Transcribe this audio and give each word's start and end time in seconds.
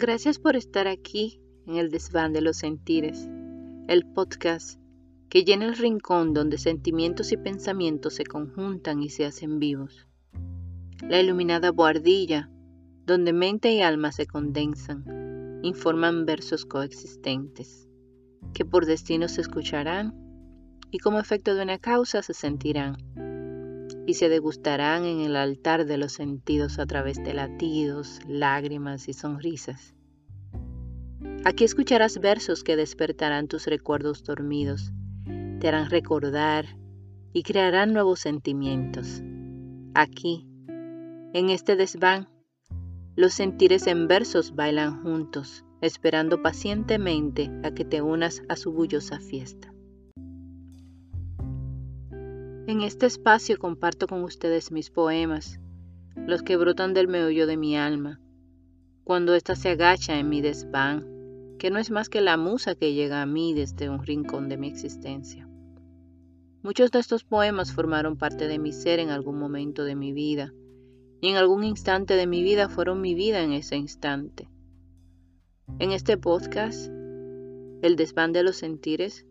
Gracias 0.00 0.38
por 0.38 0.56
estar 0.56 0.88
aquí 0.88 1.42
en 1.66 1.76
el 1.76 1.90
desván 1.90 2.32
de 2.32 2.40
los 2.40 2.56
sentires, 2.56 3.28
el 3.86 4.06
podcast 4.06 4.80
que 5.28 5.44
llena 5.44 5.66
el 5.66 5.76
rincón 5.76 6.32
donde 6.32 6.56
sentimientos 6.56 7.32
y 7.32 7.36
pensamientos 7.36 8.14
se 8.14 8.24
conjuntan 8.24 9.02
y 9.02 9.10
se 9.10 9.26
hacen 9.26 9.58
vivos. 9.58 10.06
La 11.06 11.20
iluminada 11.20 11.70
boardilla 11.70 12.48
donde 13.04 13.34
mente 13.34 13.74
y 13.74 13.82
alma 13.82 14.10
se 14.10 14.24
condensan, 14.24 15.60
informan 15.62 16.24
versos 16.24 16.64
coexistentes, 16.64 17.86
que 18.54 18.64
por 18.64 18.86
destino 18.86 19.28
se 19.28 19.42
escucharán 19.42 20.14
y 20.90 20.96
como 21.00 21.18
efecto 21.18 21.54
de 21.54 21.62
una 21.62 21.76
causa 21.76 22.22
se 22.22 22.32
sentirán 22.32 22.96
y 24.10 24.14
se 24.14 24.28
degustarán 24.28 25.04
en 25.04 25.20
el 25.20 25.36
altar 25.36 25.86
de 25.86 25.96
los 25.96 26.12
sentidos 26.12 26.80
a 26.80 26.86
través 26.86 27.22
de 27.22 27.32
latidos, 27.32 28.18
lágrimas 28.26 29.08
y 29.08 29.12
sonrisas. 29.12 29.94
Aquí 31.44 31.62
escucharás 31.62 32.18
versos 32.18 32.64
que 32.64 32.74
despertarán 32.74 33.46
tus 33.46 33.66
recuerdos 33.66 34.24
dormidos, 34.24 34.92
te 35.60 35.68
harán 35.68 35.90
recordar 35.90 36.66
y 37.32 37.44
crearán 37.44 37.92
nuevos 37.92 38.18
sentimientos. 38.18 39.22
Aquí, 39.94 40.44
en 41.32 41.50
este 41.50 41.76
desván, 41.76 42.28
los 43.14 43.32
sentires 43.32 43.86
en 43.86 44.08
versos 44.08 44.56
bailan 44.56 45.04
juntos, 45.04 45.64
esperando 45.80 46.42
pacientemente 46.42 47.48
a 47.62 47.70
que 47.70 47.84
te 47.84 48.02
unas 48.02 48.42
a 48.48 48.56
su 48.56 48.72
bullosa 48.72 49.20
fiesta. 49.20 49.69
En 52.70 52.82
este 52.82 53.06
espacio 53.06 53.58
comparto 53.58 54.06
con 54.06 54.22
ustedes 54.22 54.70
mis 54.70 54.90
poemas, 54.90 55.58
los 56.14 56.44
que 56.44 56.56
brotan 56.56 56.94
del 56.94 57.08
meollo 57.08 57.48
de 57.48 57.56
mi 57.56 57.76
alma, 57.76 58.20
cuando 59.02 59.34
ésta 59.34 59.56
se 59.56 59.70
agacha 59.70 60.20
en 60.20 60.28
mi 60.28 60.40
desván, 60.40 61.04
que 61.58 61.72
no 61.72 61.80
es 61.80 61.90
más 61.90 62.08
que 62.08 62.20
la 62.20 62.36
musa 62.36 62.76
que 62.76 62.94
llega 62.94 63.22
a 63.22 63.26
mí 63.26 63.54
desde 63.54 63.90
un 63.90 64.06
rincón 64.06 64.48
de 64.48 64.56
mi 64.56 64.68
existencia. 64.68 65.48
Muchos 66.62 66.92
de 66.92 67.00
estos 67.00 67.24
poemas 67.24 67.72
formaron 67.72 68.16
parte 68.16 68.46
de 68.46 68.60
mi 68.60 68.70
ser 68.70 69.00
en 69.00 69.08
algún 69.10 69.36
momento 69.36 69.82
de 69.82 69.96
mi 69.96 70.12
vida, 70.12 70.54
y 71.20 71.26
en 71.26 71.38
algún 71.38 71.64
instante 71.64 72.14
de 72.14 72.28
mi 72.28 72.44
vida 72.44 72.68
fueron 72.68 73.00
mi 73.00 73.16
vida 73.16 73.42
en 73.42 73.50
ese 73.50 73.74
instante. 73.74 74.48
En 75.80 75.90
este 75.90 76.16
podcast, 76.16 76.86
El 77.82 77.96
desván 77.96 78.32
de 78.32 78.44
los 78.44 78.54
sentires, 78.54 79.26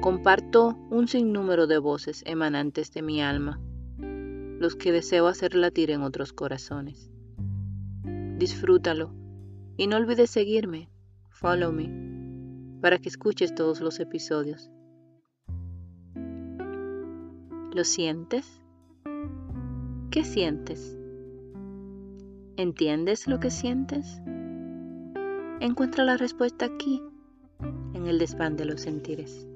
Comparto 0.00 0.76
un 0.90 1.08
sinnúmero 1.08 1.66
de 1.66 1.78
voces 1.78 2.22
emanantes 2.26 2.92
de 2.92 3.02
mi 3.02 3.22
alma, 3.22 3.60
los 3.98 4.76
que 4.76 4.92
deseo 4.92 5.26
hacer 5.26 5.54
latir 5.54 5.90
en 5.90 6.02
otros 6.02 6.32
corazones. 6.32 7.10
Disfrútalo 8.38 9.12
y 9.76 9.86
no 9.86 9.96
olvides 9.96 10.30
seguirme, 10.30 10.88
follow 11.30 11.72
me, 11.72 11.90
para 12.80 12.98
que 12.98 13.08
escuches 13.08 13.54
todos 13.54 13.80
los 13.80 13.98
episodios. 13.98 14.70
¿Lo 17.72 17.84
sientes? 17.84 18.62
¿Qué 20.10 20.24
sientes? 20.24 20.96
¿Entiendes 22.56 23.26
lo 23.26 23.40
que 23.40 23.50
sientes? 23.50 24.20
Encuentra 25.60 26.04
la 26.04 26.16
respuesta 26.16 26.66
aquí, 26.66 27.02
en 27.94 28.06
el 28.06 28.18
desván 28.18 28.56
de 28.56 28.66
los 28.66 28.82
sentires. 28.82 29.46